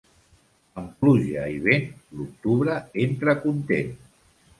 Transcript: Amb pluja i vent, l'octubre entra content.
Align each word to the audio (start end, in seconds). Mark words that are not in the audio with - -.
Amb 0.81 0.93
pluja 1.01 1.43
i 1.55 1.59
vent, 1.65 1.85
l'octubre 2.21 2.79
entra 3.05 3.37
content. 3.45 3.93